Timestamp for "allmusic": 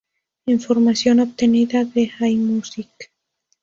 2.19-3.11